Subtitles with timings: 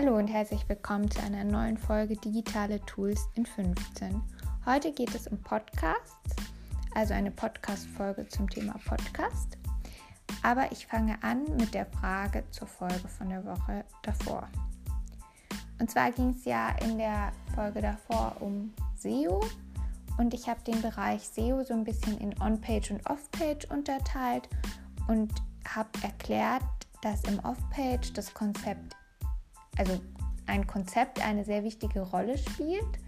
[0.00, 4.22] Hallo und herzlich willkommen zu einer neuen Folge Digitale Tools in 15.
[4.64, 6.36] Heute geht es um Podcasts,
[6.94, 9.58] also eine Podcast-Folge zum Thema Podcast.
[10.44, 14.46] Aber ich fange an mit der Frage zur Folge von der Woche davor.
[15.80, 19.40] Und zwar ging es ja in der Folge davor um SEO
[20.16, 24.48] und ich habe den Bereich SEO so ein bisschen in On-Page und Off-Page unterteilt
[25.08, 25.32] und
[25.66, 26.62] habe erklärt,
[27.02, 28.94] dass im Off-Page das Konzept
[29.78, 30.00] also
[30.46, 32.98] ein Konzept eine sehr wichtige Rolle spielt.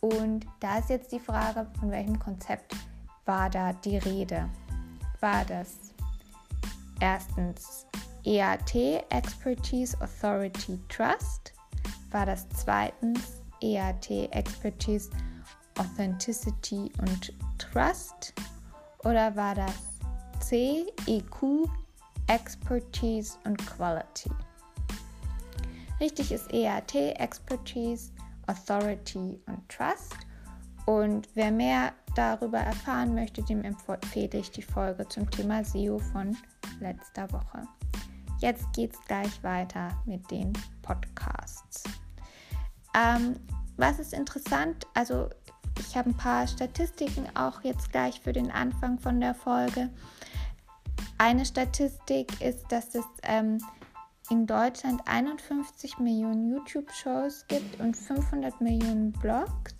[0.00, 2.74] Und da ist jetzt die Frage, von welchem Konzept
[3.24, 4.48] war da die Rede?
[5.20, 5.94] War das
[7.00, 7.86] erstens
[8.24, 8.74] EAT,
[9.10, 11.52] Expertise, Authority, Trust?
[12.10, 15.10] War das zweitens EAT, Expertise,
[15.78, 18.34] Authenticity und Trust?
[19.04, 19.74] Oder war das
[20.40, 21.68] C, EQ,
[22.26, 24.30] Expertise und Quality?
[26.02, 28.10] Richtig ist EAT, Expertise,
[28.48, 30.16] Authority und Trust.
[30.84, 36.36] Und wer mehr darüber erfahren möchte, dem empfehle ich die Folge zum Thema SEO von
[36.80, 37.68] letzter Woche.
[38.40, 41.84] Jetzt geht es gleich weiter mit den Podcasts.
[42.96, 43.36] Ähm,
[43.76, 44.84] was ist interessant?
[44.94, 45.28] Also
[45.78, 49.88] ich habe ein paar Statistiken auch jetzt gleich für den Anfang von der Folge.
[51.18, 53.58] Eine Statistik ist, dass es ähm,
[54.32, 59.74] in Deutschland 51 Millionen YouTube-Shows gibt und 500 Millionen Blogs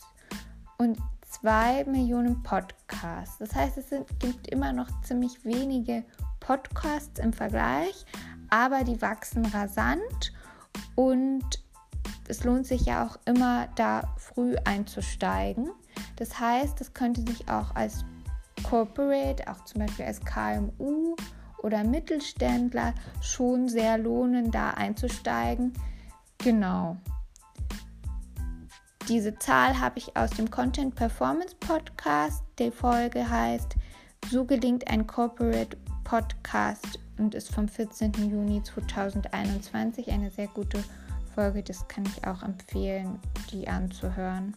[0.77, 3.39] und 2 Millionen Podcasts.
[3.39, 6.05] Das heißt, es sind, gibt immer noch ziemlich wenige
[6.39, 8.05] Podcasts im Vergleich,
[8.51, 10.35] aber die wachsen rasant
[10.97, 11.47] und
[12.29, 15.71] es lohnt sich ja auch immer, da früh einzusteigen.
[16.17, 18.05] Das heißt, das könnte sich auch als
[18.65, 21.17] Corporate, auch zum Beispiel als KMU
[21.63, 25.73] oder Mittelständler schon sehr lohnen, da einzusteigen.
[26.39, 26.97] Genau.
[29.09, 32.45] Diese Zahl habe ich aus dem Content Performance Podcast.
[32.59, 33.75] Die Folge heißt
[34.31, 38.13] So gelingt ein Corporate Podcast und ist vom 14.
[38.31, 40.83] Juni 2021 eine sehr gute
[41.35, 41.63] Folge.
[41.63, 43.19] Das kann ich auch empfehlen,
[43.51, 44.57] die anzuhören.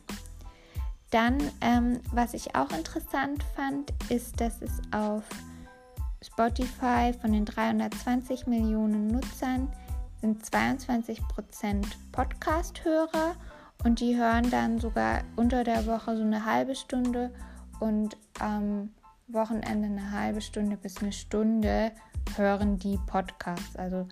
[1.12, 5.24] Dann, ähm, was ich auch interessant fand, ist, dass es auf
[6.26, 9.72] Spotify von den 320 Millionen Nutzern
[10.22, 13.36] sind 22% Podcast-Hörer
[13.84, 17.32] und die hören dann sogar unter der Woche so eine halbe Stunde
[17.80, 18.90] und am
[19.28, 21.92] Wochenende eine halbe Stunde bis eine Stunde
[22.36, 23.76] hören die Podcasts.
[23.76, 24.08] Also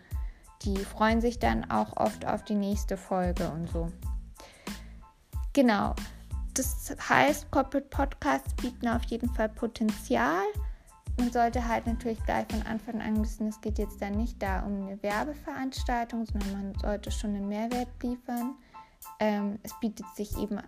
[0.62, 3.92] die freuen sich dann auch oft auf die nächste Folge und so.
[5.54, 5.96] Genau.
[6.54, 10.44] Das heißt, Corporate Podcasts bieten auf jeden Fall Potenzial
[11.18, 14.62] man sollte halt natürlich gleich von Anfang an wissen, es geht jetzt dann nicht da
[14.62, 18.56] um eine Werbeveranstaltung, sondern man sollte schon einen Mehrwert liefern.
[19.20, 20.60] Ähm, es bietet sich eben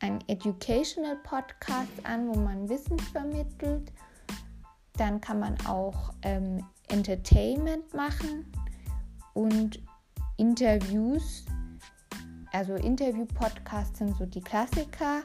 [0.00, 3.92] ein Educational Podcast an, wo man Wissen vermittelt.
[4.94, 8.52] Dann kann man auch ähm, Entertainment machen
[9.34, 9.82] und
[10.36, 11.44] Interviews.
[12.52, 15.22] Also Interview-Podcasts sind so die Klassiker,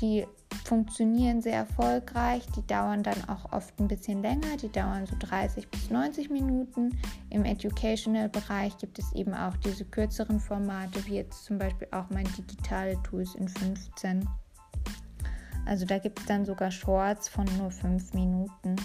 [0.00, 0.26] die
[0.66, 2.44] funktionieren sehr erfolgreich.
[2.56, 4.56] Die dauern dann auch oft ein bisschen länger.
[4.60, 6.98] Die dauern so 30 bis 90 Minuten.
[7.30, 12.28] Im Educational-Bereich gibt es eben auch diese kürzeren Formate, wie jetzt zum Beispiel auch mein
[12.36, 14.28] digitale Tools in 15.
[15.64, 18.76] Also da gibt es dann sogar Shorts von nur 5 Minuten.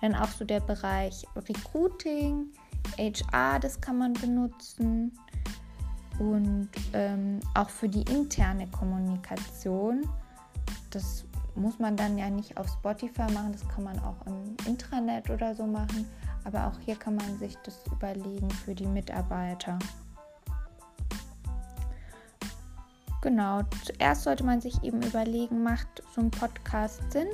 [0.00, 2.46] Dann auch so der Bereich Recruiting,
[2.98, 5.12] HR, das kann man benutzen.
[6.18, 10.08] Und ähm, auch für die interne Kommunikation
[10.94, 15.28] das muss man dann ja nicht auf Spotify machen, das kann man auch im Intranet
[15.30, 16.06] oder so machen.
[16.44, 19.78] Aber auch hier kann man sich das überlegen für die Mitarbeiter.
[23.20, 27.28] Genau, zuerst sollte man sich eben überlegen, macht so ein Podcast Sinn?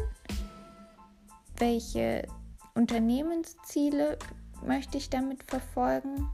[1.56, 2.26] Welche
[2.74, 4.18] Unternehmensziele
[4.66, 6.28] möchte ich damit verfolgen?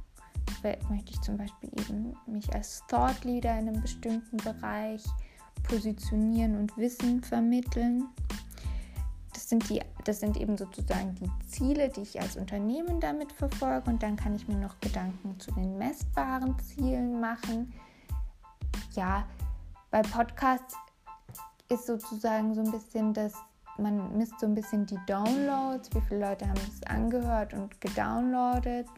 [0.89, 5.05] Möchte ich zum Beispiel eben mich als Thought Leader in einem bestimmten Bereich
[5.65, 8.05] positionieren und Wissen vermitteln.
[9.33, 13.91] Das sind, die, das sind eben sozusagen die Ziele, die ich als Unternehmen damit verfolge.
[13.91, 17.73] Und dann kann ich mir noch Gedanken zu den messbaren Zielen machen.
[18.95, 19.27] Ja,
[19.91, 20.77] bei Podcasts
[21.69, 23.35] ist sozusagen so ein bisschen das,
[23.79, 28.89] man misst so ein bisschen die Downloads, wie viele Leute haben es angehört und gedownloadet.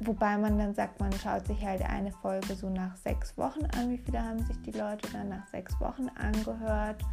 [0.00, 3.90] Wobei man dann sagt, man schaut sich halt eine Folge so nach sechs Wochen an.
[3.90, 7.04] Wie viele haben sich die Leute dann nach sechs Wochen angehört?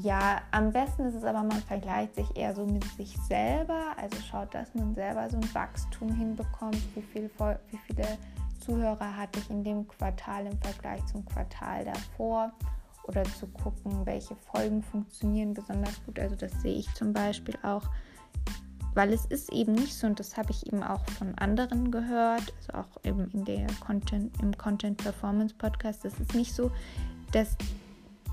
[0.00, 3.94] ja, am besten ist es aber, man vergleicht sich eher so mit sich selber.
[3.96, 6.78] Also schaut, dass man selber so ein Wachstum hinbekommt.
[6.96, 7.30] Wie, viel,
[7.70, 8.18] wie viele
[8.60, 12.52] Zuhörer hatte ich in dem Quartal im Vergleich zum Quartal davor?
[13.04, 16.18] Oder zu gucken, welche Folgen funktionieren besonders gut.
[16.18, 17.82] Also das sehe ich zum Beispiel auch,
[18.94, 22.52] weil es ist eben nicht so, und das habe ich eben auch von anderen gehört,
[22.58, 26.70] also auch eben in der Content, im Content Performance Podcast, das ist nicht so,
[27.32, 27.56] dass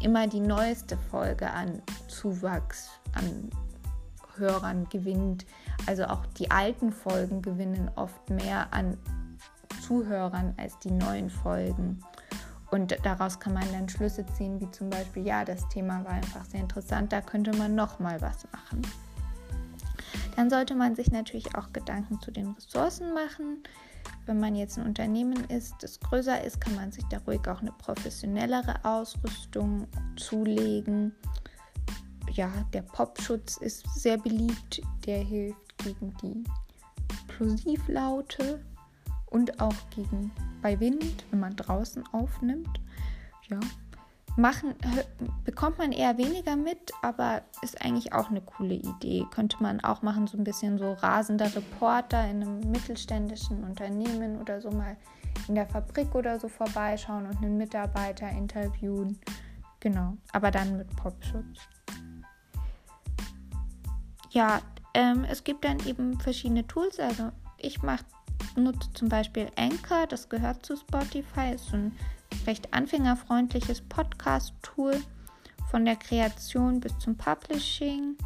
[0.02, 3.50] immer die neueste Folge an Zuwachs, an
[4.38, 5.46] Hörern gewinnt.
[5.88, 8.98] Also auch die alten Folgen gewinnen oft mehr an
[9.82, 12.00] Zuhörern als die neuen Folgen.
[12.72, 16.46] Und daraus kann man dann Schlüsse ziehen, wie zum Beispiel, ja, das Thema war einfach
[16.46, 18.82] sehr interessant, da könnte man noch mal was machen.
[20.42, 23.62] Dann sollte man sich natürlich auch Gedanken zu den Ressourcen machen.
[24.26, 27.62] Wenn man jetzt ein Unternehmen ist, das größer ist, kann man sich da ruhig auch
[27.62, 31.14] eine professionellere Ausrüstung zulegen.
[32.32, 34.82] Ja, der Popschutz ist sehr beliebt.
[35.06, 36.44] Der hilft gegen die
[37.28, 38.66] Plosivlaute
[39.28, 40.32] und auch gegen
[40.64, 42.82] bei Wind, wenn man draußen aufnimmt.
[43.48, 43.60] Ja,
[44.38, 44.76] machen,
[45.44, 49.26] bekommt man eher weniger mit, aber ist eigentlich auch eine coole Idee.
[49.32, 54.62] Könnte man auch machen, so ein bisschen so rasender Reporter in einem mittelständischen Unternehmen oder
[54.62, 54.96] so mal
[55.48, 59.20] in der Fabrik oder so vorbeischauen und einen Mitarbeiter interviewen.
[59.80, 61.60] Genau, aber dann mit Popschutz.
[64.30, 64.62] Ja,
[64.94, 67.00] ähm, es gibt dann eben verschiedene Tools.
[67.00, 68.02] Also ich mach,
[68.56, 71.98] nutze zum Beispiel Anchor, das gehört zu Spotify, ist so ein
[72.48, 75.02] recht anfängerfreundliches Podcast-Tool
[75.70, 78.18] von der Kreation bis zum Publishing.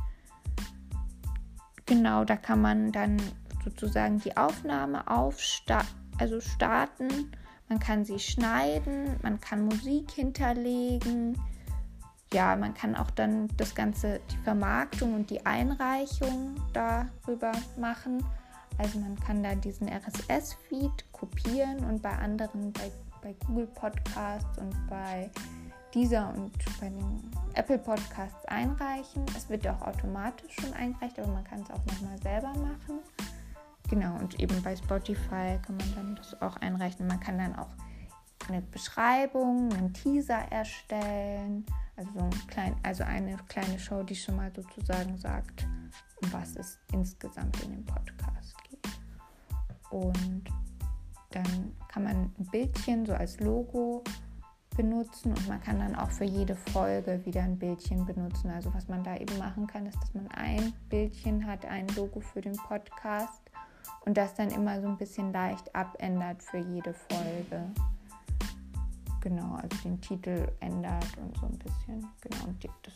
[1.85, 3.21] Genau, da kann man dann
[3.63, 5.83] sozusagen die Aufnahme aufsta
[6.17, 7.31] also starten.
[7.69, 11.39] Man kann sie schneiden, man kann Musik hinterlegen.
[12.33, 18.23] Ja, man kann auch dann das Ganze, die Vermarktung und die Einreichung darüber machen.
[18.77, 22.91] Also man kann da diesen RSS-Feed kopieren und bei anderen, bei
[23.25, 25.31] bei Google Podcasts und bei
[25.95, 29.25] dieser und bei den Apple Podcasts einreichen.
[29.35, 32.99] Es wird auch automatisch schon eingereicht, aber man kann es auch nochmal selber machen.
[33.89, 37.07] Genau, und eben bei Spotify kann man dann das auch einreichen.
[37.07, 37.69] Man kann dann auch
[38.47, 44.35] eine Beschreibung, einen Teaser erstellen, also, so ein klein, also eine kleine Show, die schon
[44.35, 45.67] mal sozusagen sagt,
[46.21, 48.87] um was es insgesamt in dem Podcast geht.
[49.89, 50.43] Und
[51.35, 54.03] dann kann man ein Bildchen so als Logo
[54.75, 58.49] benutzen und man kann dann auch für jede Folge wieder ein Bildchen benutzen.
[58.49, 62.19] Also was man da eben machen kann, ist, dass man ein Bildchen hat, ein Logo
[62.19, 63.41] für den Podcast
[64.05, 67.63] und das dann immer so ein bisschen leicht abändert für jede Folge.
[69.21, 72.07] Genau, also den Titel ändert und so ein bisschen.
[72.21, 72.93] Genau, und das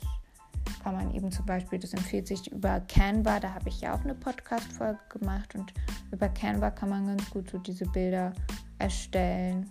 [0.83, 4.01] kann man eben zum Beispiel, das empfiehlt sich über Canva, da habe ich ja auch
[4.01, 5.73] eine Podcast-Folge gemacht und
[6.11, 8.33] über Canva kann man ganz gut so diese Bilder
[8.79, 9.69] erstellen.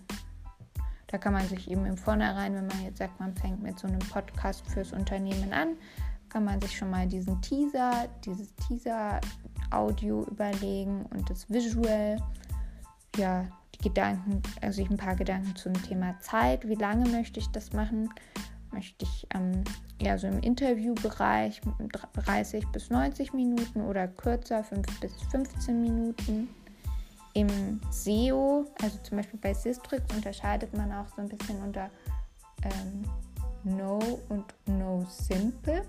[1.07, 3.87] Da kann man sich eben im Vornherein, wenn man jetzt sagt, man fängt mit so
[3.87, 5.69] einem Podcast fürs Unternehmen an,
[6.29, 12.17] kann man sich schon mal diesen Teaser, dieses Teaser-Audio überlegen und das Visual.
[13.15, 13.45] Ja,
[13.75, 16.67] die Gedanken, also sich ein paar Gedanken zum Thema Zeit.
[16.67, 18.09] Wie lange möchte ich das machen?
[18.71, 19.63] Möchte ich ähm,
[19.99, 21.61] eher so im Interviewbereich
[22.13, 26.49] 30 bis 90 Minuten oder kürzer 5 bis 15 Minuten.
[27.33, 31.89] Im SEO, also zum Beispiel bei Sistrix, unterscheidet man auch so ein bisschen unter
[32.63, 33.03] ähm,
[33.63, 33.99] No
[34.29, 35.85] und No Simple.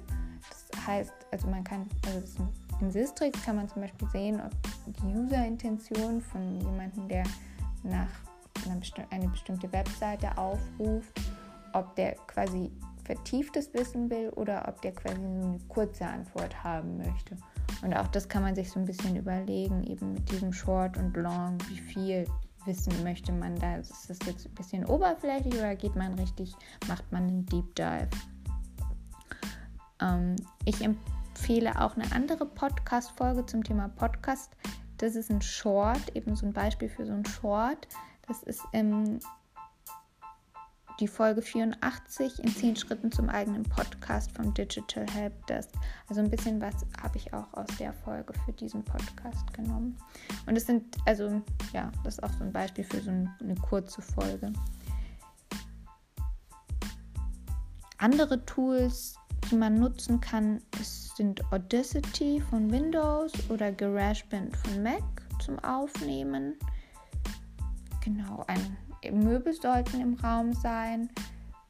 [0.48, 2.46] Das heißt, also man kann, also
[2.80, 4.52] in Sistrix kann man zum Beispiel sehen, ob
[4.86, 7.24] die User-Intention von jemandem, der
[7.82, 8.08] nach
[8.66, 11.20] einer besti eine bestimmte Webseite aufruft,
[11.72, 12.70] ob der quasi
[13.04, 17.36] vertieftes Wissen will oder ob der quasi nur eine kurze Antwort haben möchte.
[17.82, 21.16] Und auch das kann man sich so ein bisschen überlegen, eben mit diesem Short und
[21.16, 22.26] Long, wie viel
[22.66, 23.76] Wissen möchte man da.
[23.76, 26.54] Ist das jetzt ein bisschen oberflächlich oder geht man richtig,
[26.88, 28.08] macht man einen Deep Dive?
[30.00, 34.52] Ähm, ich empfehle auch eine andere Podcast-Folge zum Thema Podcast.
[34.98, 37.88] Das ist ein Short, eben so ein Beispiel für so ein Short.
[38.28, 39.18] Das ist im
[41.00, 45.70] die Folge 84 in 10 Schritten zum eigenen Podcast vom Digital Help Desk.
[46.08, 49.96] Also ein bisschen was habe ich auch aus der Folge für diesen Podcast genommen.
[50.46, 51.40] Und es sind, also
[51.72, 54.52] ja, das ist auch so ein Beispiel für so eine kurze Folge.
[57.96, 59.14] Andere Tools,
[59.50, 60.60] die man nutzen kann,
[61.16, 65.02] sind Audacity von Windows oder GarageBand von Mac
[65.42, 66.56] zum Aufnehmen.
[68.02, 68.76] Genau, ein
[69.10, 71.10] Möbel sollten im Raum sein.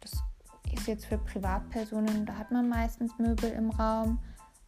[0.00, 0.12] Das
[0.72, 4.18] ist jetzt für Privatpersonen, da hat man meistens Möbel im Raum.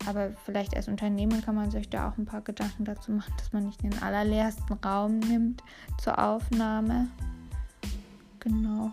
[0.06, 3.52] Aber vielleicht als Unternehmen kann man sich da auch ein paar Gedanken dazu machen, dass
[3.52, 5.62] man nicht den allerleersten Raum nimmt
[5.98, 7.08] zur Aufnahme.
[8.40, 8.90] Genau.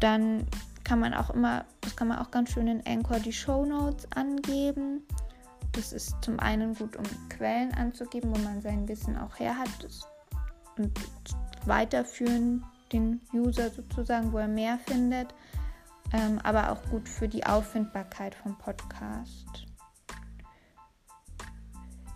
[0.00, 0.46] Dann
[0.84, 4.10] kann man auch immer, das kann man auch ganz schön in Anchor die Show Notes
[4.12, 5.02] angeben.
[5.72, 9.84] Das ist zum einen gut, um Quellen anzugeben, wo man sein Wissen auch her hat
[10.80, 10.92] und
[11.66, 15.34] weiterführen den User sozusagen, wo er mehr findet,
[16.12, 19.66] ähm, aber auch gut für die Auffindbarkeit vom Podcast.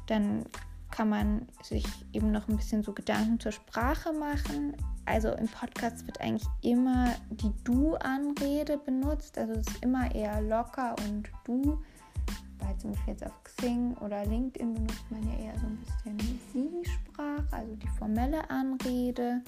[0.07, 0.45] Dann
[0.91, 4.77] kann man sich eben noch ein bisschen so Gedanken zur Sprache machen.
[5.07, 9.37] Also im Podcast wird eigentlich immer die Du-Anrede benutzt.
[9.39, 11.83] Also es ist immer eher locker und du.
[12.59, 16.41] Weil zum Beispiel jetzt auf Xing oder LinkedIn benutzt man ja eher so ein bisschen
[16.53, 19.43] Sie-Sprache, also die formelle Anrede.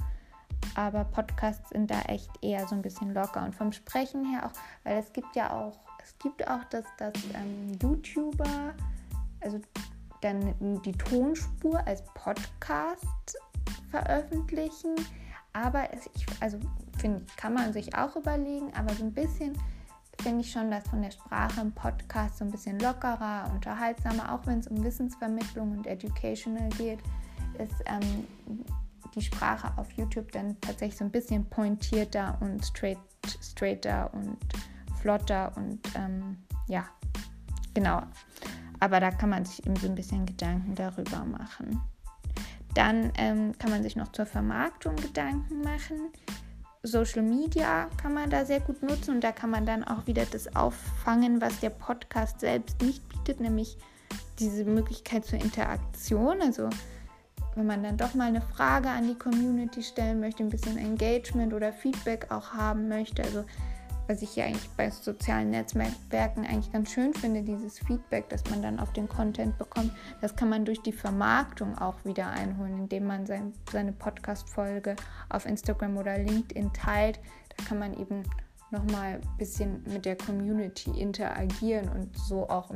[0.74, 3.44] Aber Podcasts sind da echt eher so ein bisschen locker.
[3.44, 4.52] Und vom Sprechen her auch,
[4.84, 8.74] weil es gibt ja auch, es gibt auch, dass, dass ähm, YouTuber,
[9.40, 9.60] also
[10.20, 13.38] dann die Tonspur als Podcast
[13.90, 14.94] veröffentlichen.
[15.52, 16.58] Aber es, ich, also
[16.98, 19.56] finde kann man sich auch überlegen, aber so ein bisschen
[20.26, 24.44] finde ich schon, dass von der Sprache im Podcast so ein bisschen lockerer, unterhaltsamer, auch
[24.44, 26.98] wenn es um Wissensvermittlung und Educational geht,
[27.60, 28.26] ist ähm,
[29.14, 32.98] die Sprache auf YouTube dann tatsächlich so ein bisschen pointierter und straight,
[33.40, 34.36] straighter und
[35.00, 36.84] flotter und ähm, ja,
[37.72, 38.02] genau.
[38.80, 41.80] Aber da kann man sich eben so ein bisschen Gedanken darüber machen.
[42.74, 46.10] Dann ähm, kann man sich noch zur Vermarktung Gedanken machen.
[46.86, 50.24] Social Media kann man da sehr gut nutzen und da kann man dann auch wieder
[50.24, 53.76] das auffangen, was der Podcast selbst nicht bietet, nämlich
[54.38, 56.40] diese Möglichkeit zur Interaktion.
[56.40, 56.68] Also
[57.54, 61.54] wenn man dann doch mal eine Frage an die Community stellen möchte, ein bisschen Engagement
[61.54, 63.22] oder Feedback auch haben möchte.
[63.22, 63.44] Also
[64.06, 68.62] was ich ja eigentlich bei sozialen Netzwerken eigentlich ganz schön finde, dieses Feedback, das man
[68.62, 73.06] dann auf den Content bekommt, das kann man durch die Vermarktung auch wieder einholen, indem
[73.06, 74.96] man sein, seine Podcast-Folge
[75.28, 77.20] auf Instagram oder LinkedIn teilt.
[77.56, 78.22] Da kann man eben
[78.70, 82.70] nochmal ein bisschen mit der Community interagieren und so auch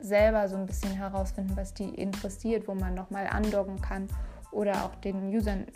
[0.00, 4.06] selber so ein bisschen herausfinden, was die interessiert, wo man nochmal andocken kann
[4.52, 5.66] oder auch den Usern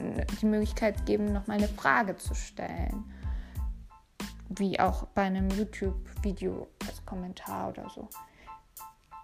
[0.40, 3.04] die Möglichkeit geben, nochmal eine Frage zu stellen
[4.56, 8.08] wie auch bei einem YouTube-Video als Kommentar oder so.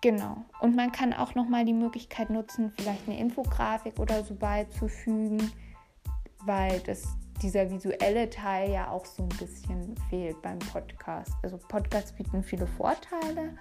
[0.00, 0.44] Genau.
[0.61, 5.52] Und man kann auch nochmal die Möglichkeit nutzen, vielleicht eine Infografik oder so beizufügen,
[6.44, 7.08] weil das,
[7.42, 11.32] dieser visuelle Teil ja auch so ein bisschen fehlt beim Podcast.
[11.42, 13.56] Also Podcasts bieten viele Vorteile,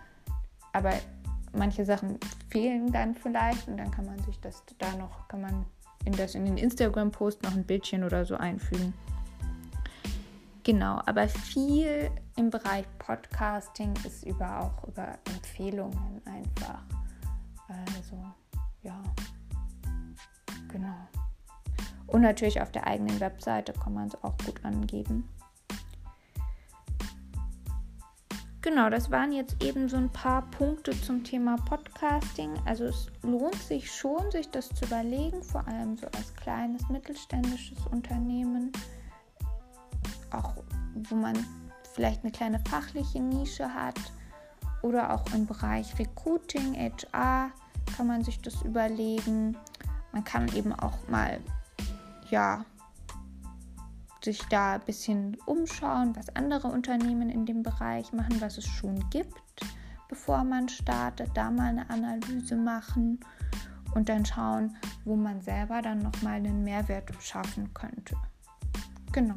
[0.74, 0.93] aber
[1.53, 2.19] manche Sachen
[2.50, 5.65] fehlen dann vielleicht und dann kann man sich das da noch, kann man
[6.05, 8.93] in das in den Instagram-Post noch ein Bildchen oder so einfügen.
[10.67, 16.83] Genau, aber viel im Bereich Podcasting ist über auch über Empfehlungen einfach.
[17.69, 18.21] Also,
[18.83, 19.01] ja.
[20.67, 21.07] Genau.
[22.07, 25.29] Und natürlich auf der eigenen Webseite kann man es auch gut angeben.
[28.59, 32.51] Genau, das waren jetzt eben so ein paar Punkte zum Thema Podcasting.
[32.65, 37.88] Also es lohnt sich schon, sich das zu überlegen, vor allem so als kleines mittelständisches
[37.89, 38.74] Unternehmen
[40.31, 40.55] auch
[41.10, 41.36] wo man
[41.93, 44.00] vielleicht eine kleine fachliche Nische hat
[44.81, 47.51] oder auch im Bereich Recruiting, HR
[47.96, 49.57] kann man sich das überlegen.
[50.12, 51.39] Man kann eben auch mal
[52.29, 52.65] ja
[54.24, 59.10] sich da ein bisschen umschauen, was andere Unternehmen in dem Bereich machen, was es schon
[59.10, 59.62] gibt,
[60.10, 63.19] bevor man startet, da mal eine Analyse machen
[63.96, 68.15] und dann schauen, wo man selber dann nochmal einen Mehrwert schaffen könnte.
[69.13, 69.36] Genau.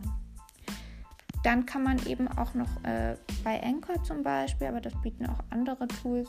[1.42, 5.38] Dann kann man eben auch noch äh, bei Anchor zum Beispiel, aber das bieten auch
[5.50, 6.28] andere Tools,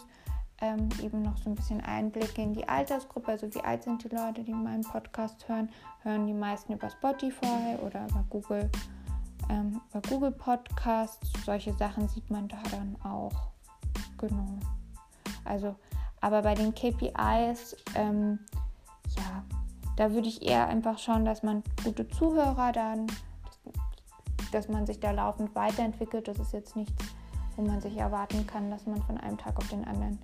[0.62, 3.32] ähm, eben noch so ein bisschen Einblicke in die Altersgruppe.
[3.32, 5.70] Also wie alt sind die Leute, die meinen Podcast hören?
[6.03, 8.70] Hören die meisten über Spotify oder über Google,
[9.50, 11.30] ähm, über Google Podcasts?
[11.46, 13.50] Solche Sachen sieht man da dann auch.
[14.18, 14.60] Genau.
[15.44, 15.75] Also,
[16.22, 18.39] aber bei den KPIs, ähm,
[19.18, 19.44] ja,
[19.98, 23.08] da würde ich eher einfach schauen, dass man gute Zuhörer dann
[24.51, 26.27] dass man sich da laufend weiterentwickelt.
[26.27, 27.03] Das ist jetzt nichts,
[27.55, 30.20] wo man sich erwarten kann, dass man von einem Tag auf den anderen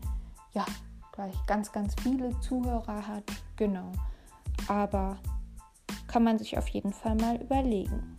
[0.54, 0.66] ja
[1.12, 3.24] gleich ganz, ganz viele Zuhörer hat.
[3.56, 3.92] Genau.
[4.68, 5.18] Aber
[6.08, 8.18] kann man sich auf jeden Fall mal überlegen.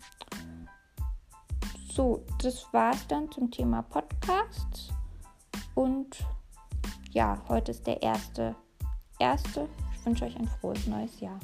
[1.91, 4.93] So, das war es dann zum Thema Podcast.
[5.75, 6.25] Und
[7.11, 8.55] ja, heute ist der erste.
[9.17, 9.67] Erste.
[9.93, 11.39] Ich wünsche euch ein frohes neues Jahr.